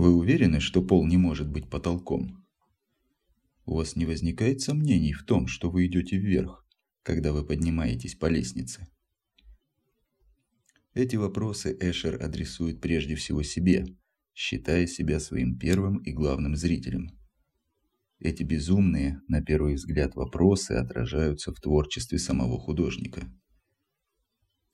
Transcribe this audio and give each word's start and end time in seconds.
Вы 0.00 0.16
уверены, 0.16 0.60
что 0.60 0.80
пол 0.80 1.06
не 1.06 1.18
может 1.18 1.50
быть 1.50 1.68
потолком? 1.68 2.42
У 3.66 3.74
вас 3.74 3.96
не 3.96 4.06
возникает 4.06 4.62
сомнений 4.62 5.12
в 5.12 5.24
том, 5.24 5.46
что 5.46 5.68
вы 5.68 5.88
идете 5.88 6.16
вверх, 6.16 6.66
когда 7.02 7.34
вы 7.34 7.44
поднимаетесь 7.44 8.14
по 8.14 8.24
лестнице? 8.24 8.88
Эти 10.94 11.16
вопросы 11.16 11.76
Эшер 11.78 12.14
адресует 12.22 12.80
прежде 12.80 13.14
всего 13.14 13.42
себе, 13.42 13.84
считая 14.32 14.86
себя 14.86 15.20
своим 15.20 15.58
первым 15.58 15.98
и 15.98 16.12
главным 16.12 16.56
зрителем. 16.56 17.10
Эти 18.20 18.42
безумные, 18.42 19.20
на 19.28 19.42
первый 19.42 19.74
взгляд, 19.74 20.14
вопросы 20.14 20.72
отражаются 20.72 21.52
в 21.52 21.60
творчестве 21.60 22.18
самого 22.18 22.58
художника. 22.58 23.30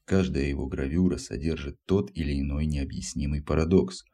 Каждая 0.05 0.45
его 0.45 0.69
гравюра 0.69 1.17
содержит 1.17 1.85
тот 1.85 2.13
или 2.15 2.41
иной 2.41 2.67
необъяснимый 2.67 3.43
парадокс, 3.43 4.05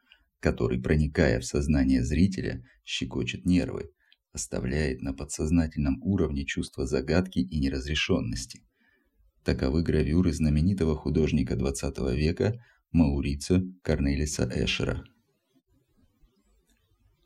который, 0.42 0.82
проникая 0.82 1.38
в 1.38 1.44
сознание 1.44 2.02
зрителя, 2.02 2.64
щекочет 2.84 3.46
нервы, 3.46 3.92
оставляет 4.32 5.00
на 5.00 5.14
подсознательном 5.14 6.02
уровне 6.02 6.44
чувство 6.44 6.84
загадки 6.84 7.38
и 7.38 7.60
неразрешенности. 7.60 8.62
Таковы 9.44 9.82
гравюры 9.82 10.32
знаменитого 10.32 10.96
художника 10.96 11.54
XX 11.54 12.16
века 12.16 12.60
Маурица 12.90 13.62
Корнелиса 13.82 14.50
Эшера. 14.52 15.04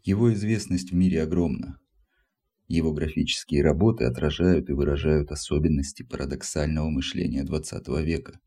Его 0.04 0.32
известность 0.34 0.90
в 0.90 0.94
мире 0.94 1.22
огромна. 1.22 1.80
Его 2.68 2.92
графические 2.92 3.62
работы 3.62 4.04
отражают 4.04 4.68
и 4.68 4.72
выражают 4.72 5.30
особенности 5.32 6.02
парадоксального 6.02 6.90
мышления 6.90 7.44
XX 7.44 8.02
века. 8.04 8.40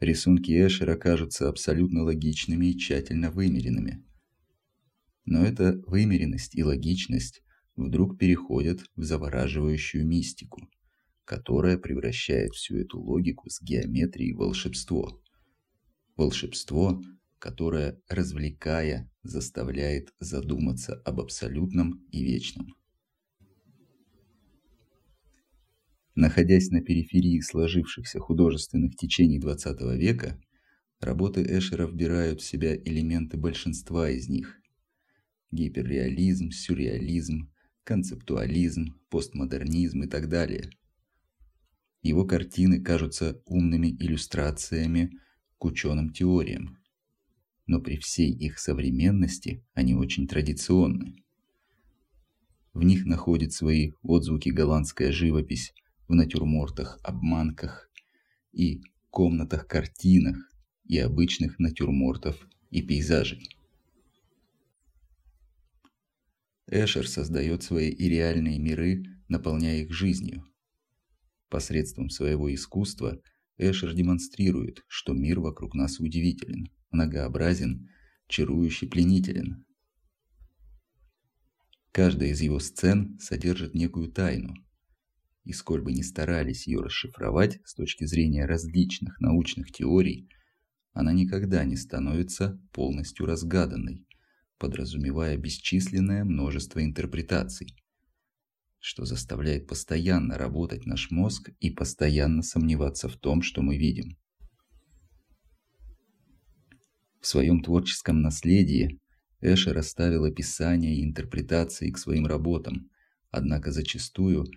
Рисунки 0.00 0.50
Эшера 0.52 0.96
кажутся 0.96 1.50
абсолютно 1.50 2.04
логичными 2.04 2.66
и 2.66 2.78
тщательно 2.78 3.30
вымеренными. 3.30 4.02
Но 5.26 5.44
эта 5.44 5.78
вымеренность 5.86 6.54
и 6.54 6.64
логичность 6.64 7.42
вдруг 7.76 8.18
переходят 8.18 8.80
в 8.96 9.02
завораживающую 9.02 10.06
мистику, 10.06 10.70
которая 11.26 11.76
превращает 11.76 12.54
всю 12.54 12.78
эту 12.78 12.98
логику 12.98 13.50
с 13.50 13.60
геометрией 13.60 14.32
в 14.32 14.38
волшебство. 14.38 15.22
Волшебство, 16.16 17.02
которое, 17.38 18.00
развлекая, 18.08 19.12
заставляет 19.22 20.14
задуматься 20.18 20.94
об 21.04 21.20
абсолютном 21.20 22.06
и 22.10 22.24
вечном. 22.24 22.74
Находясь 26.14 26.70
на 26.70 26.80
периферии 26.82 27.40
сложившихся 27.40 28.18
художественных 28.18 28.96
течений 28.96 29.38
XX 29.38 29.96
века, 29.96 30.40
работы 30.98 31.42
Эшера 31.42 31.86
вбирают 31.86 32.40
в 32.40 32.46
себя 32.46 32.76
элементы 32.76 33.36
большинства 33.36 34.10
из 34.10 34.28
них. 34.28 34.60
Гиперреализм, 35.52 36.50
сюрреализм, 36.50 37.50
концептуализм, 37.84 38.98
постмодернизм 39.08 40.02
и 40.02 40.08
так 40.08 40.28
далее. 40.28 40.70
Его 42.02 42.24
картины 42.24 42.82
кажутся 42.82 43.40
умными 43.46 43.88
иллюстрациями 43.88 45.18
к 45.58 45.64
ученым 45.64 46.12
теориям, 46.12 46.78
но 47.66 47.80
при 47.80 47.98
всей 47.98 48.32
их 48.32 48.58
современности 48.58 49.64
они 49.74 49.94
очень 49.94 50.26
традиционны. 50.26 51.22
В 52.72 52.82
них 52.82 53.04
находит 53.04 53.52
свои 53.52 53.92
отзвуки 54.02 54.48
голландская 54.48 55.12
живопись, 55.12 55.74
в 56.10 56.14
натюрмортах, 56.14 56.98
обманках 57.04 57.88
и 58.50 58.82
комнатах-картинах 59.10 60.36
и 60.84 60.98
обычных 60.98 61.60
натюрмортов 61.60 62.48
и 62.70 62.82
пейзажей. 62.82 63.48
Эшер 66.66 67.06
создает 67.08 67.62
свои 67.62 67.90
и 67.90 68.08
реальные 68.08 68.58
миры, 68.58 69.04
наполняя 69.28 69.82
их 69.82 69.92
жизнью. 69.92 70.44
Посредством 71.48 72.10
своего 72.10 72.52
искусства 72.52 73.22
Эшер 73.56 73.94
демонстрирует, 73.94 74.82
что 74.88 75.12
мир 75.12 75.38
вокруг 75.38 75.74
нас 75.74 76.00
удивителен, 76.00 76.72
многообразен, 76.90 77.88
чарующий 78.26 78.88
пленителен. 78.88 79.64
Каждая 81.92 82.30
из 82.30 82.40
его 82.40 82.58
сцен 82.58 83.16
содержит 83.20 83.74
некую 83.74 84.10
тайну– 84.10 84.56
и 85.44 85.52
сколь 85.52 85.82
бы 85.82 85.92
ни 85.92 86.02
старались 86.02 86.66
ее 86.66 86.80
расшифровать 86.80 87.60
с 87.64 87.74
точки 87.74 88.04
зрения 88.04 88.46
различных 88.46 89.20
научных 89.20 89.72
теорий, 89.72 90.28
она 90.92 91.12
никогда 91.12 91.64
не 91.64 91.76
становится 91.76 92.60
полностью 92.72 93.26
разгаданной, 93.26 94.06
подразумевая 94.58 95.36
бесчисленное 95.36 96.24
множество 96.24 96.84
интерпретаций, 96.84 97.74
что 98.78 99.04
заставляет 99.04 99.66
постоянно 99.66 100.36
работать 100.36 100.86
наш 100.86 101.10
мозг 101.10 101.50
и 101.60 101.70
постоянно 101.70 102.42
сомневаться 102.42 103.08
в 103.08 103.16
том, 103.16 103.42
что 103.42 103.62
мы 103.62 103.78
видим. 103.78 104.16
В 107.20 107.26
своем 107.26 107.62
творческом 107.62 108.22
наследии 108.22 108.98
Эшер 109.42 109.76
оставил 109.76 110.24
описания 110.24 110.96
и 110.96 111.04
интерпретации 111.04 111.90
к 111.90 111.98
своим 111.98 112.26
работам, 112.26 112.90
однако 113.30 113.70
зачастую– 113.70 114.46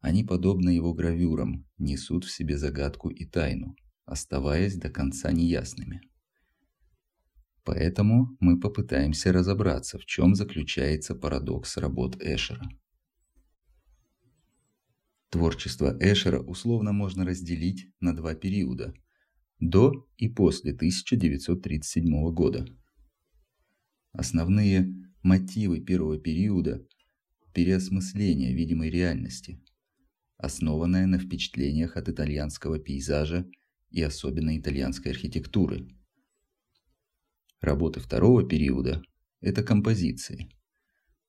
они, 0.00 0.24
подобно 0.24 0.70
его 0.70 0.94
гравюрам, 0.94 1.66
несут 1.78 2.24
в 2.24 2.30
себе 2.30 2.58
загадку 2.58 3.08
и 3.08 3.24
тайну, 3.24 3.74
оставаясь 4.04 4.76
до 4.76 4.90
конца 4.90 5.32
неясными. 5.32 6.00
Поэтому 7.64 8.36
мы 8.38 8.60
попытаемся 8.60 9.32
разобраться, 9.32 9.98
в 9.98 10.06
чем 10.06 10.34
заключается 10.34 11.14
парадокс 11.14 11.76
работ 11.78 12.16
Эшера. 12.22 12.68
Творчество 15.30 15.96
Эшера 16.00 16.40
условно 16.40 16.92
можно 16.92 17.24
разделить 17.24 17.90
на 18.00 18.14
два 18.14 18.34
периода– 18.34 18.94
до 19.58 20.06
и 20.18 20.28
после 20.28 20.72
1937 20.72 22.30
года. 22.32 22.66
Основные 24.12 24.94
мотивы 25.22 25.80
первого 25.80 26.18
периода– 26.18 26.86
переосмысление 27.54 28.54
видимой 28.54 28.90
реальности– 28.90 29.62
основанная 30.38 31.06
на 31.06 31.18
впечатлениях 31.18 31.96
от 31.96 32.08
итальянского 32.08 32.78
пейзажа 32.78 33.46
и 33.90 34.02
особенно 34.02 34.58
итальянской 34.58 35.12
архитектуры. 35.12 35.88
Работы 37.60 38.00
второго 38.00 38.46
периода– 38.46 39.02
это 39.40 39.62
композиции, 39.62 40.50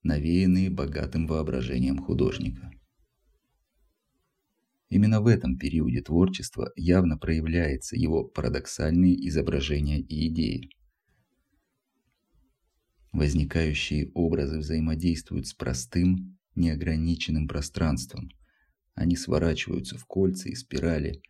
навеянные 0.02 0.70
богатым 0.70 1.26
воображением 1.26 1.98
художника. 1.98 2.70
Именно 4.90 5.20
в 5.20 5.26
этом 5.26 5.58
периоде 5.58 6.00
творчества 6.02 6.72
явно 6.76 7.18
проявляется 7.18 7.96
его 7.96 8.24
парадоксальные 8.24 9.28
изображения 9.28 10.00
и 10.00 10.28
идеи. 10.28 10.70
Возникающие 13.12 14.10
образы 14.14 14.58
взаимодействуют 14.58 15.46
с 15.46 15.54
простым, 15.54 16.38
неограниченным 16.54 17.48
пространством, 17.48 18.30
они 18.98 19.14
сворачиваются 19.14 19.96
в 19.96 20.06
кольца 20.06 20.48
и 20.48 20.56
спирали, 20.56 21.22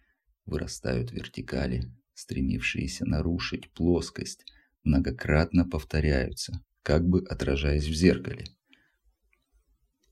вырастают 0.47 1.13
вертикали, 1.13 1.93
стремившиеся 2.15 3.05
нарушить 3.05 3.71
плоскость, 3.73 4.47
многократно 4.85 5.69
повторяются, 5.69 6.65
как 6.83 7.07
бы 7.07 7.23
отражаясь 7.29 7.87
в 7.87 7.93
зеркале. 7.93 8.47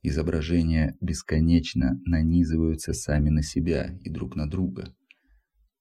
Изображения 0.02 0.98
бесконечно 1.00 1.98
нанизываются 2.04 2.92
сами 2.92 3.30
на 3.30 3.42
себя 3.42 3.98
и 4.02 4.10
друг 4.10 4.36
на 4.36 4.48
друга. 4.50 4.94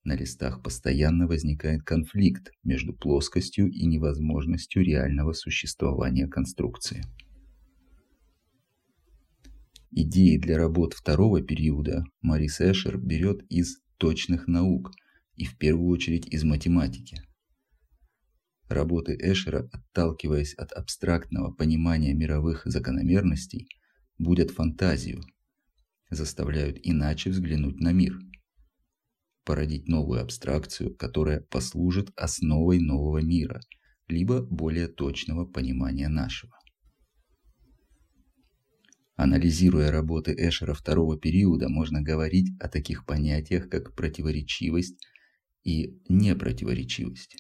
На 0.06 0.16
листах 0.16 0.64
постоянно 0.64 1.28
возникает 1.28 1.84
конфликт 1.84 2.52
между 2.64 2.94
плоскостью 2.94 3.70
и 3.70 3.86
невозможностью 3.86 4.82
реального 4.82 5.34
существования 5.34 6.28
конструкции. 6.28 7.04
Идеи 9.98 10.36
для 10.36 10.58
работ 10.58 10.94
второго 10.94 11.42
периода 11.42 12.04
Марис 12.20 12.60
Эшер 12.60 12.98
берет 12.98 13.44
из 13.50 13.80
точных 13.98 14.46
наук 14.46 14.92
и 15.38 15.46
в 15.46 15.58
первую 15.58 15.88
очередь 15.88 16.28
из 16.28 16.44
математики. 16.44 17.22
Работы 18.68 19.16
Эшера, 19.18 19.70
отталкиваясь 19.72 20.54
от 20.56 20.74
абстрактного 20.74 21.54
понимания 21.54 22.14
мировых 22.14 22.64
закономерностей, 22.66 23.70
будут 24.18 24.52
фантазию, 24.52 25.24
заставляют 26.10 26.78
иначе 26.84 27.30
взглянуть 27.30 27.80
на 27.80 27.94
мир, 27.94 28.20
породить 29.46 29.88
новую 29.88 30.22
абстракцию, 30.22 30.94
которая 30.94 31.40
послужит 31.40 32.12
основой 32.18 32.80
нового 32.80 33.20
мира, 33.20 33.62
либо 34.10 34.42
более 34.42 34.90
точного 34.90 35.46
понимания 35.46 36.10
нашего. 36.10 36.52
Анализируя 39.16 39.92
работы 39.92 40.36
Эшера 40.38 40.74
второго 40.74 41.18
периода, 41.18 41.70
можно 41.70 42.02
говорить 42.02 42.50
о 42.60 42.68
таких 42.68 43.06
понятиях, 43.06 43.70
как 43.70 43.96
противоречивость 43.96 44.98
и 45.64 45.98
непротиворечивость. 46.10 47.38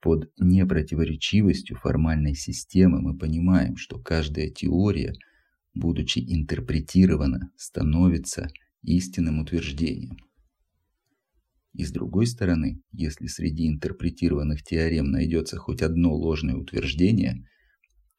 Под 0.00 0.30
непротиворечивостью 0.38 1.76
формальной 1.76 2.34
системы 2.34 3.00
мы 3.00 3.16
понимаем, 3.16 3.76
что 3.76 4.00
каждая 4.00 4.50
теория, 4.50 5.14
будучи 5.74 6.18
интерпретирована, 6.18 7.52
становится 7.56 8.48
истинным 8.82 9.38
утверждением. 9.38 10.16
И 11.72 11.84
с 11.84 11.92
другой 11.92 12.26
стороны, 12.26 12.80
если 12.90 13.26
среди 13.26 13.68
интерпретированных 13.68 14.62
теорем 14.64 15.10
найдется 15.10 15.58
хоть 15.58 15.82
одно 15.82 16.14
ложное 16.14 16.56
утверждение, 16.56 17.46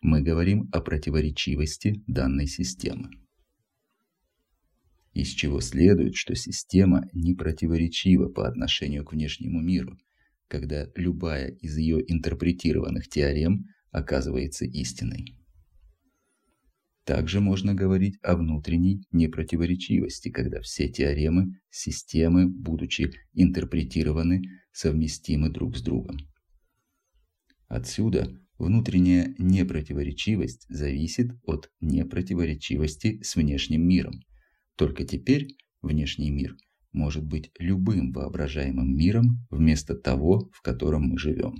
мы 0.01 0.21
говорим 0.21 0.69
о 0.71 0.81
противоречивости 0.81 2.03
данной 2.07 2.47
системы. 2.47 3.09
Из 5.13 5.29
чего 5.29 5.61
следует, 5.61 6.15
что 6.15 6.35
система 6.35 7.09
не 7.11 7.33
противоречива 7.33 8.29
по 8.29 8.47
отношению 8.47 9.03
к 9.03 9.13
внешнему 9.13 9.61
миру, 9.61 9.97
когда 10.47 10.88
любая 10.95 11.49
из 11.49 11.77
ее 11.77 11.99
интерпретированных 12.07 13.07
теорем 13.07 13.65
оказывается 13.91 14.65
истиной. 14.65 15.35
Также 17.03 17.39
можно 17.39 17.73
говорить 17.73 18.19
о 18.21 18.35
внутренней 18.35 19.01
непротиворечивости, 19.11 20.29
когда 20.29 20.59
все 20.61 20.89
теоремы 20.89 21.57
системы, 21.69 22.47
будучи 22.47 23.11
интерпретированы, 23.33 24.41
совместимы 24.73 25.50
друг 25.50 25.77
с 25.77 25.81
другом. 25.81 26.17
Отсюда 27.69 28.29
внутренняя 28.57 29.33
непротиворечивость 29.38 30.65
зависит 30.69 31.31
от 31.44 31.71
непротиворечивости 31.80 33.21
с 33.21 33.36
внешним 33.36 33.88
миром. 33.88 34.21
Только 34.75 35.06
теперь 35.06 35.56
внешний 35.81 36.31
мир 36.31 36.56
может 36.92 37.25
быть 37.25 37.51
любым 37.59 38.12
воображаемым 38.12 38.95
миром 38.95 39.45
вместо 39.50 39.95
того, 39.95 40.50
в 40.54 40.62
котором 40.62 41.04
мы 41.04 41.19
живем. 41.19 41.56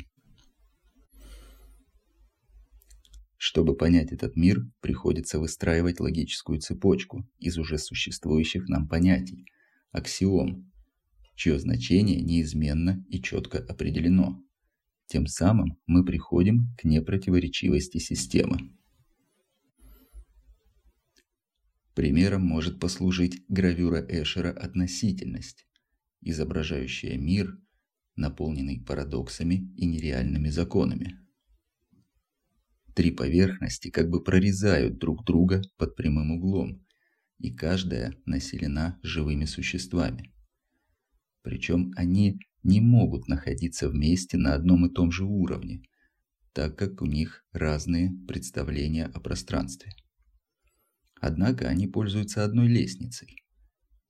Чтобы 3.38 3.76
понять 3.76 4.12
этот 4.12 4.36
мир, 4.36 4.66
приходится 4.82 5.40
выстраивать 5.40 6.00
логическую 6.00 6.60
цепочку 6.60 7.30
из 7.40 7.58
уже 7.58 7.78
существующих 7.78 8.68
нам 8.68 8.88
понятий, 8.88 9.46
аксиом, 9.92 10.72
чье 11.36 11.60
значение 11.60 12.20
неизменно 12.20 13.06
и 13.10 13.22
четко 13.22 13.60
определено. 13.60 14.44
Тем 15.08 15.26
самым 15.26 15.80
мы 15.88 16.04
приходим 16.04 16.76
к 16.78 16.84
непротиворечивости 16.84 17.98
системы. 17.98 18.74
Примером 21.96 22.42
может 22.44 22.80
послужить 22.80 23.44
гравюра 23.48 24.06
Эшера 24.08 24.52
«Относительность», 24.52 25.66
изображающая 26.22 27.18
мир, 27.18 27.58
наполненный 28.18 28.84
парадоксами 28.84 29.74
и 29.78 29.86
нереальными 29.86 30.50
законами. 30.50 31.18
Три 32.94 33.12
поверхности 33.12 33.90
как 33.90 34.10
бы 34.10 34.22
прорезают 34.22 34.98
друг 34.98 35.24
друга 35.24 35.62
под 35.78 35.96
прямым 35.96 36.32
углом, 36.32 36.86
и 37.38 37.54
каждая 37.54 38.14
населена 38.26 39.00
живыми 39.04 39.46
существами. 39.46 40.34
Причем 41.44 41.94
они 41.96 42.40
не 42.68 42.82
могут 42.82 43.28
находиться 43.28 43.90
вместе 43.90 44.38
на 44.38 44.54
одном 44.54 44.86
и 44.86 44.94
том 44.94 45.10
же 45.10 45.24
уровне, 45.24 45.82
так 46.54 46.78
как 46.78 47.02
у 47.02 47.06
них 47.06 47.46
разные 47.54 48.12
представления 48.28 49.06
о 49.06 49.22
пространстве. 49.22 49.94
Однако 51.20 51.70
они 51.70 51.88
пользуются 51.88 52.44
одной 52.44 52.68
лестницей. 52.68 53.30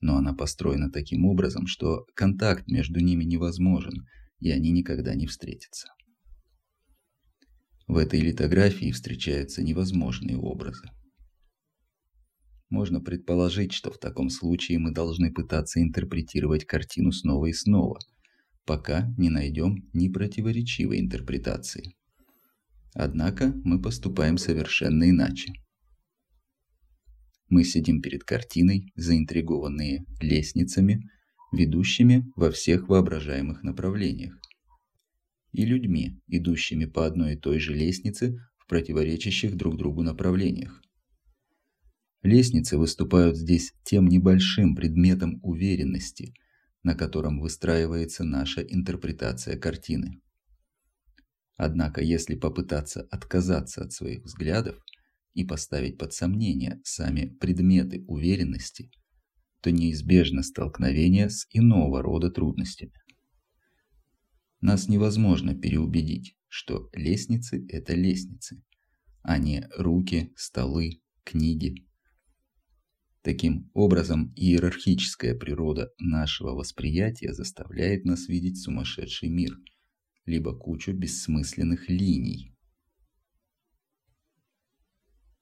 Но 0.02 0.18
она 0.18 0.34
построена 0.34 0.92
таким 0.92 1.26
образом, 1.26 1.68
что 1.68 2.06
контакт 2.16 2.68
между 2.68 3.00
ними 3.00 3.24
невозможен, 3.24 4.06
и 4.40 4.52
они 4.52 4.72
никогда 4.72 5.14
не 5.14 5.28
встретятся. 5.28 5.88
В 7.88 7.98
этой 7.98 8.20
литографии 8.20 8.92
встречаются 8.92 9.64
невозможные 9.64 10.38
образы. 10.38 10.90
Можно 12.70 13.00
предположить, 13.02 13.72
что 13.72 13.92
в 13.92 13.98
таком 13.98 14.30
случае 14.30 14.80
мы 14.80 14.92
должны 14.92 15.32
пытаться 15.32 15.82
интерпретировать 15.82 16.66
картину 16.66 17.12
снова 17.12 17.46
и 17.46 17.54
снова, 17.54 18.00
пока 18.68 19.12
не 19.18 19.30
найдем 19.30 19.90
непротиворечивой 19.94 21.00
интерпретации. 21.00 21.96
Однако 22.94 23.54
мы 23.64 23.82
поступаем 23.82 24.38
совершенно 24.38 25.10
иначе. 25.10 25.54
Мы 27.50 27.64
сидим 27.64 28.02
перед 28.02 28.24
картиной, 28.26 28.92
заинтригованные 28.96 30.04
лестницами, 30.20 31.10
ведущими 31.54 32.26
во 32.36 32.52
всех 32.52 32.90
воображаемых 32.90 33.64
направлениях, 33.64 34.38
и 35.54 35.66
людьми, 35.66 36.20
идущими 36.28 36.86
по 36.86 37.06
одной 37.06 37.36
и 37.36 37.38
той 37.38 37.60
же 37.60 37.74
лестнице 37.74 38.36
в 38.58 38.68
противоречащих 38.68 39.56
друг 39.56 39.78
другу 39.78 40.04
направлениях. 40.04 40.82
Лестницы 42.22 42.78
выступают 42.78 43.38
здесь 43.38 43.72
тем 43.86 44.08
небольшим 44.08 44.76
предметом 44.76 45.40
уверенности, 45.42 46.34
на 46.88 46.96
котором 46.96 47.42
выстраивается 47.42 48.24
наша 48.24 48.62
интерпретация 48.62 49.60
картины. 49.60 50.22
Однако, 51.58 52.02
если 52.02 52.36
попытаться 52.36 53.02
отказаться 53.12 53.84
от 53.84 53.92
своих 53.92 54.24
взглядов, 54.24 54.82
и 55.34 55.44
поставить 55.44 55.98
под 55.98 56.14
сомнение 56.14 56.80
сами 56.86 57.26
предметы 57.42 58.06
уверенности, 58.08 58.90
то 59.62 59.70
неизбежно 59.70 60.44
столкновение 60.44 61.30
с 61.30 61.46
иного 61.52 62.02
рода 62.02 62.32
трудностями. 62.32 62.94
Нас 64.62 64.88
невозможно 64.88 65.54
переубедить, 65.54 66.38
что 66.48 66.90
лестницы– 66.94 67.68
это 67.70 67.94
лестницы, 67.96 68.64
а 69.24 69.38
не 69.38 69.68
руки, 69.78 70.32
столы, 70.38 71.02
книги. 71.26 71.87
Таким 73.28 73.70
образом, 73.74 74.32
иерархическая 74.38 75.36
природа 75.36 75.92
нашего 76.00 76.52
восприятия 76.52 77.34
заставляет 77.34 78.06
нас 78.06 78.30
видеть 78.30 78.58
сумасшедший 78.58 79.28
мир, 79.28 79.60
либо 80.26 80.58
кучу 80.58 80.94
бессмысленных 80.94 81.90
линий, 81.90 82.56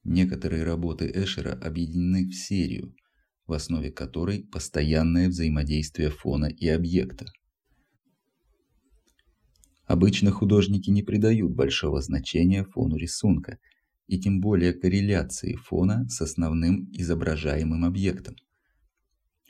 Некоторые 0.03 0.63
работы 0.63 1.11
Эшера 1.13 1.53
объединены 1.53 2.27
в 2.27 2.33
серию, 2.33 2.95
в 3.45 3.53
основе 3.53 3.91
которой 3.91 4.41
постоянное 4.45 5.29
взаимодействие 5.29 6.09
фона 6.09 6.45
и 6.45 6.67
объекта. 6.67 7.27
Обычно 9.83 10.31
художники 10.31 10.89
не 10.89 11.03
придают 11.03 11.53
большого 11.53 12.01
значения 12.01 12.63
фону 12.63 12.95
рисунка, 12.95 13.59
и 14.07 14.19
тем 14.19 14.39
более 14.39 14.73
корреляции 14.73 15.55
фона 15.55 16.07
с 16.09 16.21
основным 16.21 16.89
изображаемым 16.91 17.85
объектом. 17.85 18.35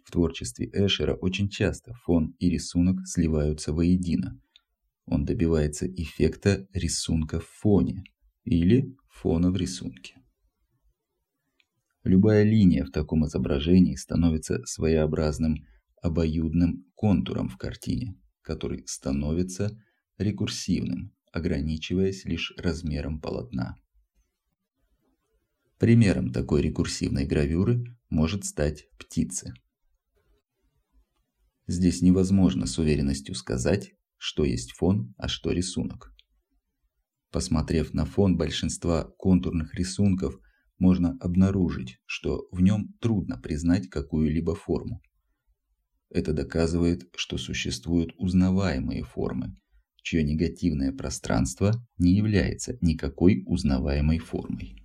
В 0.03 0.12
творчестве 0.12 0.69
Эшера 0.71 1.15
очень 1.15 1.50
часто 1.50 1.93
фон 2.03 2.35
и 2.39 2.50
рисунок 2.50 3.07
сливаются 3.07 3.74
воедино. 3.74 4.39
Он 5.05 5.25
добивается 5.25 5.88
эффекта 5.88 6.67
рисунка 6.74 7.39
в 7.39 7.47
фоне 7.47 8.03
или 8.43 8.95
фона 9.09 9.51
в 9.51 9.55
рисунке. 9.55 10.15
Любая 12.03 12.43
линия 12.43 12.85
в 12.85 12.91
таком 12.91 13.25
изображении 13.25 13.95
становится 13.95 14.63
своеобразным 14.65 15.65
обоюдным 16.01 16.85
контуром 16.93 17.50
в 17.50 17.57
картине, 17.57 18.15
который 18.43 18.83
становится 18.85 19.75
рекурсивным, 20.19 21.13
ограничиваясь 21.31 22.24
лишь 22.25 22.53
размером 22.57 23.19
полотна. 23.19 23.75
Примером 25.77 26.32
такой 26.32 26.62
рекурсивной 26.62 27.25
гравюры 27.25 27.84
может 28.10 28.46
стать 28.46 28.88
птица. 28.98 29.53
Здесь 31.67 32.01
невозможно 32.01 32.65
с 32.65 32.77
уверенностью 32.77 33.36
сказать, 33.36 33.91
что 34.17 34.46
есть 34.46 34.72
фон, 34.72 35.13
а 35.17 35.27
что 35.27 35.51
рисунок. 35.51 36.13
Посмотрев 37.29 37.94
на 37.94 38.05
фон 38.05 38.38
большинства 38.38 39.03
контурных 39.17 39.75
рисунков 39.75 40.39
можно 40.77 41.17
обнаружить, 41.20 42.00
что 42.05 42.48
в 42.51 42.62
нем 42.62 42.94
трудно 43.01 43.38
признать 43.38 43.89
какую-либо 43.89 44.55
форму. 44.55 45.01
Это 46.10 46.32
доказывает, 46.32 47.10
что 47.17 47.38
существуют 47.38 48.13
узнаваемые 48.17 49.03
формы, 49.03 49.58
чье 50.03 50.24
негативное 50.24 50.94
пространство 50.94 51.86
не 51.98 52.15
является 52.15 52.77
никакой 52.79 53.44
узнаваемой 53.46 54.20
формой. 54.20 54.85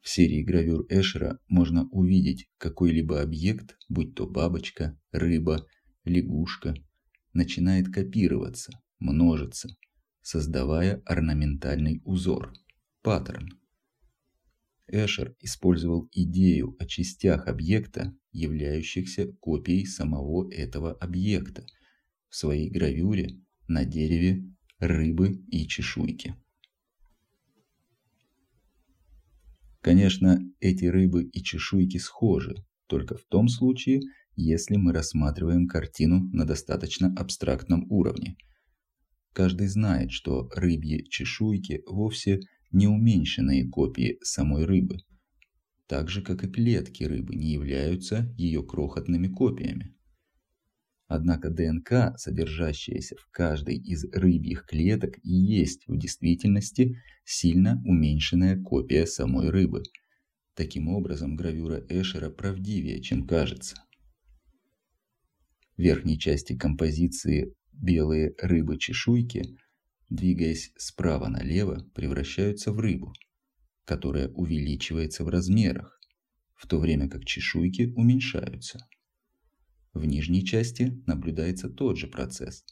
В 0.00 0.08
серии 0.08 0.42
гравюр 0.42 0.86
Эшера 0.88 1.38
можно 1.48 1.88
увидеть 1.90 2.48
какой-либо 2.58 3.20
объект, 3.20 3.76
будь 3.88 4.14
то 4.14 4.26
бабочка, 4.26 4.98
рыба, 5.12 5.66
лягушка, 6.04 6.74
начинает 7.32 7.92
копироваться, 7.92 8.72
множиться, 8.98 9.68
создавая 10.22 11.02
орнаментальный 11.04 12.00
узор, 12.04 12.52
паттерн. 13.02 13.60
Эшер 14.86 15.36
использовал 15.40 16.08
идею 16.12 16.76
о 16.80 16.86
частях 16.86 17.46
объекта, 17.46 18.12
являющихся 18.32 19.32
копией 19.40 19.86
самого 19.86 20.50
этого 20.52 20.94
объекта, 20.94 21.64
в 22.28 22.36
своей 22.36 22.70
гравюре, 22.70 23.40
на 23.68 23.84
дереве 23.84 24.44
рыбы 24.78 25.44
и 25.48 25.66
чешуйки. 25.68 26.34
Конечно, 29.80 30.38
эти 30.60 30.84
рыбы 30.84 31.24
и 31.24 31.42
чешуйки 31.42 31.96
схожи, 31.96 32.54
только 32.86 33.16
в 33.16 33.24
том 33.24 33.48
случае, 33.48 34.02
если 34.36 34.76
мы 34.76 34.92
рассматриваем 34.92 35.66
картину 35.66 36.28
на 36.32 36.46
достаточно 36.46 37.14
абстрактном 37.16 37.86
уровне. 37.90 38.36
Каждый 39.32 39.68
знает, 39.68 40.10
что 40.10 40.50
рыбьи 40.54 41.06
чешуйки 41.08 41.82
вовсе 41.86 42.40
не 42.72 42.88
уменьшенные 42.88 43.68
копии 43.68 44.18
самой 44.22 44.64
рыбы, 44.64 44.98
так 45.86 46.08
же 46.08 46.22
как 46.22 46.44
и 46.44 46.48
клетки 46.48 47.04
рыбы 47.04 47.34
не 47.34 47.52
являются 47.52 48.32
ее 48.36 48.62
крохотными 48.62 49.28
копиями. 49.28 49.94
Однако 51.12 51.50
ДНК, 51.50 52.16
содержащаяся 52.18 53.16
в 53.16 53.28
каждой 53.32 53.74
из 53.74 54.04
рыбьих 54.12 54.64
клеток, 54.64 55.18
и 55.24 55.32
есть 55.32 55.82
в 55.88 55.98
действительности 55.98 57.02
сильно 57.24 57.82
уменьшенная 57.84 58.56
копия 58.56 59.06
самой 59.06 59.50
рыбы. 59.50 59.82
Таким 60.54 60.86
образом, 60.86 61.34
гравюра 61.34 61.84
Эшера 61.88 62.30
правдивее, 62.30 63.02
чем 63.02 63.26
кажется. 63.26 63.74
В 65.76 65.82
верхней 65.82 66.16
части 66.16 66.56
композиции 66.56 67.56
белые 67.72 68.36
рыбы-чешуйки, 68.38 69.56
двигаясь 70.10 70.70
справа 70.76 71.26
налево, 71.26 71.84
превращаются 71.92 72.70
в 72.70 72.78
рыбу, 72.78 73.14
которая 73.84 74.28
увеличивается 74.28 75.24
в 75.24 75.28
размерах, 75.28 75.98
в 76.54 76.68
то 76.68 76.78
время 76.78 77.08
как 77.08 77.24
чешуйки 77.24 77.92
уменьшаются. 77.96 78.86
В 79.92 80.04
нижней 80.04 80.44
части 80.44 81.02
наблюдается 81.06 81.68
тот 81.68 81.96
же 81.96 82.06
процесс, 82.06 82.64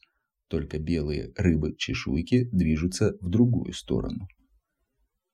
только 0.47 0.79
белые 0.79 1.33
рыбы-чешуйки 1.37 2.49
движутся 2.53 3.17
в 3.21 3.29
другую 3.29 3.73
сторону. 3.73 4.29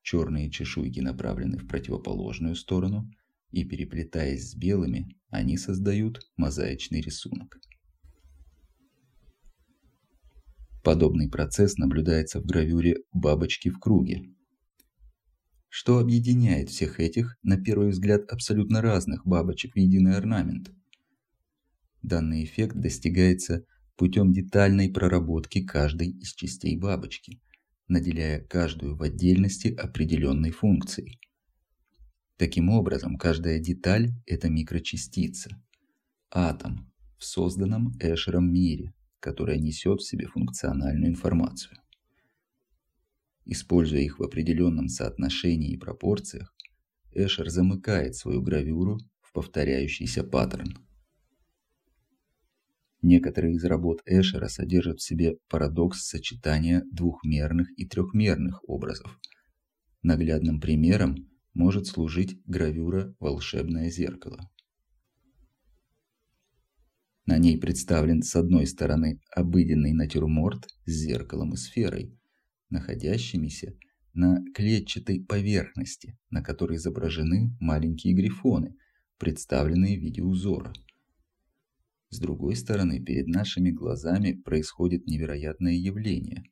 Черные 0.02 0.50
чешуйки 0.50 1.00
направлены 1.00 1.58
в 1.58 1.66
противоположную 1.66 2.54
сторону, 2.56 3.10
и 3.50 3.64
переплетаясь 3.64 4.50
с 4.50 4.56
белыми, 4.56 5.08
они 5.28 5.56
создают 5.56 6.20
мозаичный 6.36 7.00
рисунок. 7.00 7.56
Подобный 10.82 11.30
процесс 11.30 11.76
наблюдается 11.76 12.40
в 12.40 12.46
гравюре 12.46 12.96
«Бабочки 13.12 13.68
в 13.68 13.78
круге». 13.78 14.22
Что 15.68 15.98
объединяет 15.98 16.70
всех 16.70 16.98
этих, 16.98 17.36
на 17.42 17.62
первый 17.62 17.90
взгляд, 17.90 18.22
абсолютно 18.30 18.80
разных 18.80 19.26
бабочек 19.26 19.74
в 19.74 19.78
единый 19.78 20.16
орнамент– 20.16 20.70
Данный 22.04 22.44
эффект 22.44 22.76
достигается 22.76 23.64
путем 23.96 24.30
детальной 24.30 24.90
проработки 24.90 25.64
каждой 25.64 26.10
из 26.10 26.34
частей 26.34 26.76
бабочки, 26.76 27.40
наделяя 27.88 28.40
каждую 28.40 28.94
в 28.94 29.02
отдельности 29.02 29.68
определенной 29.68 30.50
функцией. 30.50 31.18
Таким 32.36 32.68
образом, 32.68 33.16
каждая 33.16 33.58
деталь– 33.58 34.10
это 34.26 34.50
микрочастица, 34.50 35.58
атом 36.30 36.92
в 37.16 37.24
созданном 37.24 37.96
Эшером 37.98 38.52
мире, 38.52 38.92
которая 39.18 39.56
несет 39.56 40.02
в 40.02 40.06
себе 40.06 40.26
функциональную 40.26 41.10
информацию. 41.10 41.78
Используя 43.46 44.00
их 44.00 44.18
в 44.18 44.22
определенном 44.22 44.88
соотношении 44.88 45.72
и 45.72 45.78
пропорциях, 45.78 46.54
Эшер 47.12 47.48
замыкает 47.48 48.14
свою 48.14 48.42
гравюру 48.42 48.98
в 49.22 49.32
повторяющийся 49.32 50.22
паттерн. 50.22 50.83
Некоторые 53.06 53.56
из 53.56 53.64
работ 53.66 54.00
Эшера 54.06 54.48
содержат 54.48 54.98
в 54.98 55.02
себе 55.02 55.36
парадокс 55.50 56.06
сочетания 56.06 56.84
двухмерных 56.90 57.68
и 57.78 57.86
трехмерных 57.86 58.66
образов. 58.66 59.20
Наглядным 60.02 60.58
примером 60.58 61.28
может 61.52 61.86
служить 61.86 62.40
гравюра 62.46 63.14
«Волшебное 63.20 63.90
зеркало». 63.90 64.50
На 67.26 67.36
ней 67.36 67.58
представлен 67.58 68.22
с 68.22 68.34
одной 68.36 68.66
стороны 68.66 69.20
обыденный 69.36 69.92
натюрморт 69.92 70.66
с 70.86 70.90
зеркалом 70.90 71.52
и 71.52 71.56
сферой, 71.58 72.18
находящимися 72.70 73.74
на 74.14 74.42
клетчатой 74.54 75.22
поверхности, 75.22 76.16
на 76.30 76.42
которой 76.42 76.78
изображены 76.78 77.54
маленькие 77.60 78.14
грифоны, 78.14 78.76
представленные 79.18 79.98
в 79.98 80.00
виде 80.00 80.22
узора– 80.22 80.72
с 82.10 82.18
другой 82.18 82.56
стороны, 82.56 83.02
перед 83.02 83.26
нашими 83.26 83.70
глазами 83.70 84.32
происходит 84.32 85.06
невероятное 85.06 85.74
явление. 85.74 86.44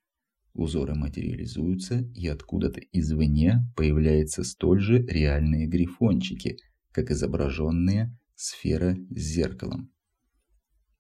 Узоры 0.55 0.95
материализуются, 0.95 2.01
и 2.15 2.27
откуда-то 2.27 2.81
извне 2.93 3.61
появляются 3.77 4.43
столь 4.43 4.81
же 4.81 4.99
реальные 4.99 5.67
грифончики, 5.67 6.57
как 6.91 7.11
изображенные 7.11 8.17
сфера 8.35 8.97
с 9.11 9.21
зеркалом. 9.21 9.93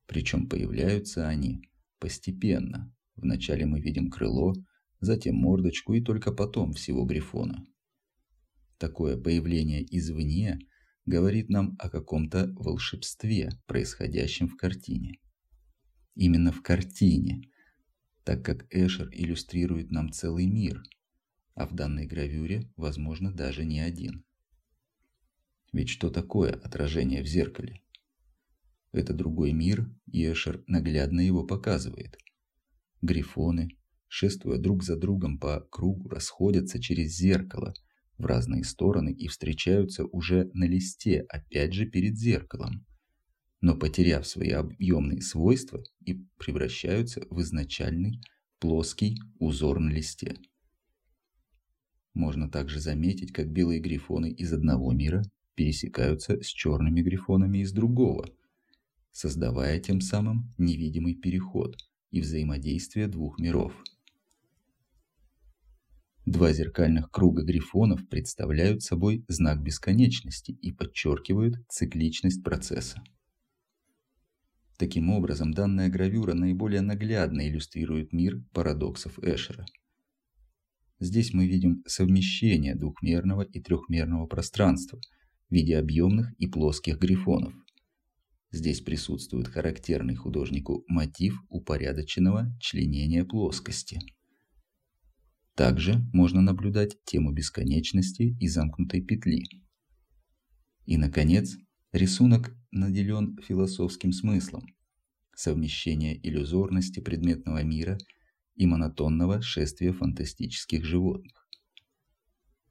Причем 0.06 0.48
появляются 0.48 1.28
они 1.28 1.62
постепенно. 1.98 2.94
Вначале 3.16 3.66
мы 3.66 3.80
видим 3.80 4.10
крыло, 4.10 4.54
затем 5.00 5.36
мордочку 5.36 5.92
и 5.94 6.00
только 6.00 6.32
потом 6.32 6.72
всего 6.72 7.04
грифона. 7.04 7.64
Такое 8.78 9.16
появление 9.16 9.84
извне– 9.84 10.58
говорит 11.06 11.48
нам 11.48 11.76
о 11.78 11.88
каком-то 11.88 12.52
волшебстве, 12.54 13.50
происходящем 13.66 14.48
в 14.48 14.56
картине. 14.56 15.18
Именно 16.14 16.52
в 16.52 16.62
картине, 16.62 17.50
так 18.24 18.44
как 18.44 18.66
Эшер 18.70 19.08
иллюстрирует 19.12 19.90
нам 19.90 20.12
целый 20.12 20.46
мир, 20.46 20.82
а 21.54 21.66
в 21.66 21.74
данной 21.74 22.06
гравюре, 22.06 22.70
возможно, 22.76 23.32
даже 23.32 23.64
не 23.64 23.80
один. 23.80 24.24
Ведь 25.72 25.88
что 25.88 26.10
такое 26.10 26.52
отражение 26.52 27.22
в 27.22 27.26
зеркале? 27.26 27.82
Это 28.92 29.14
другой 29.14 29.52
мир, 29.52 29.90
и 30.06 30.30
Эшер 30.30 30.62
наглядно 30.66 31.20
его 31.20 31.44
показывает. 31.44 32.16
Грифоны, 33.00 33.70
шествуя 34.06 34.58
друг 34.58 34.84
за 34.84 34.96
другом 34.96 35.38
по 35.38 35.60
кругу, 35.60 36.08
расходятся 36.08 36.80
через 36.80 37.16
зеркало– 37.16 37.74
в 38.18 38.26
разные 38.26 38.64
стороны 38.64 39.12
и 39.12 39.28
встречаются 39.28 40.04
уже 40.04 40.50
на 40.54 40.64
листе, 40.64 41.24
опять 41.28 41.72
же 41.72 41.86
перед 41.86 42.16
зеркалом, 42.16 42.86
но 43.60 43.76
потеряв 43.76 44.26
свои 44.26 44.50
объемные 44.50 45.22
свойства 45.22 45.82
и 46.04 46.24
превращаются 46.38 47.26
в 47.30 47.40
изначальный 47.40 48.20
плоский 48.58 49.18
узор 49.38 49.80
на 49.80 49.90
листе. 49.90 50.36
Можно 52.14 52.50
также 52.50 52.80
заметить, 52.80 53.32
как 53.32 53.50
белые 53.50 53.80
грифоны 53.80 54.30
из 54.30 54.52
одного 54.52 54.92
мира 54.92 55.22
пересекаются 55.54 56.40
с 56.42 56.46
черными 56.46 57.00
грифонами 57.00 57.58
из 57.58 57.72
другого, 57.72 58.28
создавая 59.10 59.80
тем 59.80 60.00
самым 60.00 60.54
невидимый 60.58 61.14
переход 61.14 61.76
и 62.10 62.20
взаимодействие 62.20 63.08
двух 63.08 63.38
миров– 63.38 63.72
Два 66.24 66.52
зеркальных 66.52 67.10
круга 67.10 67.42
грифонов 67.42 68.08
представляют 68.08 68.82
собой 68.82 69.24
знак 69.26 69.60
бесконечности 69.60 70.52
и 70.52 70.70
подчеркивают 70.70 71.56
цикличность 71.68 72.44
процесса. 72.44 73.02
Таким 74.78 75.10
образом, 75.10 75.52
данная 75.52 75.88
гравюра 75.88 76.34
наиболее 76.34 76.80
наглядно 76.80 77.48
иллюстрирует 77.48 78.12
мир 78.12 78.40
парадоксов 78.52 79.18
Эшера. 79.18 79.66
Здесь 81.00 81.34
мы 81.34 81.48
видим 81.48 81.82
совмещение 81.86 82.76
двухмерного 82.76 83.42
и 83.42 83.60
трехмерного 83.60 84.26
пространства 84.26 85.00
в 85.50 85.54
виде 85.54 85.76
объемных 85.76 86.32
и 86.38 86.46
плоских 86.46 87.00
грифонов. 87.00 87.52
Здесь 88.52 88.80
присутствует 88.80 89.48
характерный 89.48 90.14
художнику 90.14 90.84
мотив 90.86 91.42
упорядоченного 91.48 92.56
членения 92.60 93.24
плоскости– 93.24 93.98
также 95.54 96.00
можно 96.12 96.40
наблюдать 96.40 96.96
тему 97.04 97.32
бесконечности 97.32 98.36
и 98.40 98.48
замкнутой 98.48 99.02
петли. 99.02 99.44
И, 100.86 100.96
наконец, 100.96 101.56
рисунок 101.92 102.56
наделен 102.70 103.38
философским 103.46 104.12
смыслом– 104.12 104.66
совмещение 105.34 106.18
иллюзорности 106.26 107.00
предметного 107.00 107.62
мира 107.62 107.98
и 108.54 108.66
монотонного 108.66 109.42
шествия 109.42 109.92
фантастических 109.92 110.84
животных. 110.84 111.46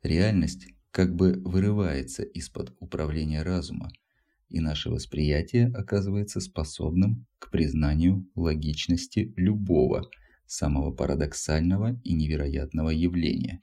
Реальность 0.02 0.68
как 0.90 1.16
бы 1.16 1.40
вырывается 1.46 2.24
из-под 2.24 2.76
управления 2.80 3.44
разума, 3.44 3.92
и 4.50 4.60
наше 4.60 4.90
восприятие 4.90 5.68
оказывается 5.68 6.40
способным 6.40 7.28
к 7.38 7.52
признанию 7.52 8.28
логичности 8.36 9.34
любого– 9.38 10.10
самого 10.52 10.92
парадоксального 10.92 11.98
и 12.04 12.14
невероятного 12.14 12.90
явления, 12.90 13.62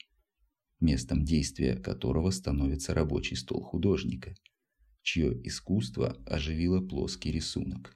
местом 0.81 1.23
действия 1.23 1.77
которого 1.77 2.31
становится 2.31 2.95
рабочий 2.95 3.37
стол 3.37 3.63
художника, 3.63 4.35
чье 5.03 5.39
искусство 5.47 6.17
оживило 6.27 6.81
плоский 6.81 7.31
рисунок. 7.31 7.95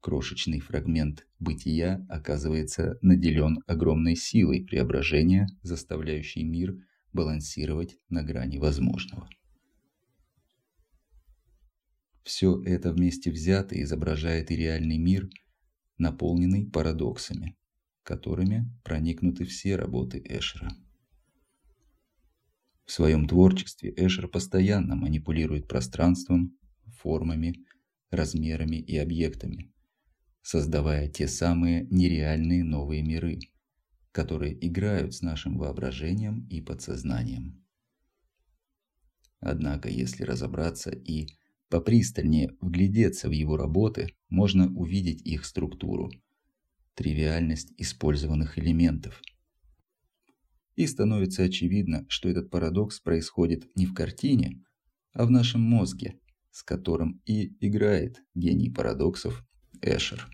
крошечный 0.00 0.60
фрагмент 0.60 1.26
бытия 1.38 2.04
оказывается 2.10 2.98
наделен 3.00 3.62
огромной 3.66 4.14
силой 4.14 4.62
преображения, 4.62 5.48
заставляющей 5.62 6.42
мир 6.42 6.76
балансировать 7.14 7.96
на 8.10 8.22
грани 8.22 8.58
возможного. 8.58 9.30
Все 12.24 12.62
это 12.64 12.92
вместе 12.92 13.30
взято 13.30 13.80
изображает 13.80 14.50
и 14.50 14.56
реальный 14.56 14.98
мир, 14.98 15.30
наполненный 15.98 16.66
парадоксами, 16.70 17.56
которыми 18.02 18.70
проникнуты 18.84 19.44
все 19.44 19.76
работы 19.76 20.22
Эшера. 20.24 20.70
В 22.84 22.92
своем 22.92 23.26
творчестве 23.26 23.92
Эшер 23.96 24.28
постоянно 24.28 24.96
манипулирует 24.96 25.68
пространством, 25.68 26.58
формами, 26.98 27.64
размерами 28.10 28.76
и 28.76 28.96
объектами, 28.98 29.72
создавая 30.42 31.08
те 31.08 31.28
самые 31.28 31.86
нереальные 31.90 32.64
новые 32.64 33.02
миры, 33.02 33.38
которые 34.10 34.54
играют 34.66 35.14
с 35.14 35.22
нашим 35.22 35.56
воображением 35.56 36.46
и 36.48 36.60
подсознанием. 36.60 37.64
Однако, 39.40 39.88
если 39.88 40.22
разобраться 40.22 40.90
и 40.90 41.28
попристальнее 41.72 42.54
вглядеться 42.60 43.30
в 43.30 43.32
его 43.32 43.56
работы, 43.56 44.14
можно 44.28 44.70
увидеть 44.76 45.22
их 45.22 45.46
структуру, 45.46 46.10
тривиальность 46.94 47.72
использованных 47.78 48.58
элементов. 48.58 49.22
И 50.76 50.86
становится 50.86 51.44
очевидно, 51.44 52.04
что 52.10 52.28
этот 52.28 52.50
парадокс 52.50 53.00
происходит 53.00 53.74
не 53.74 53.86
в 53.86 53.94
картине, 53.94 54.62
а 55.14 55.24
в 55.24 55.30
нашем 55.30 55.62
мозге, 55.62 56.20
с 56.50 56.62
которым 56.62 57.22
и 57.24 57.56
играет 57.66 58.22
гений 58.34 58.68
парадоксов 58.68 59.42
Эшер. 59.80 60.28